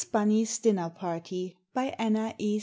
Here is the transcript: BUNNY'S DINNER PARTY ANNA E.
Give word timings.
BUNNY'S 0.11 0.57
DINNER 0.57 0.89
PARTY 0.89 1.57
ANNA 1.75 2.33
E. 2.39 2.59